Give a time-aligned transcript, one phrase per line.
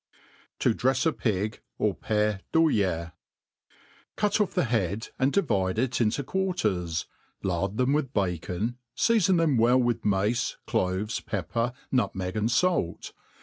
[0.61, 3.11] To drefs a Pig an Pere Duillet.
[4.15, 7.05] CUT off the head, and divide it into quarters,
[7.43, 13.13] lard then* with bacon, feafon them well with mace, cloves^ pepper, nut meg, and fait.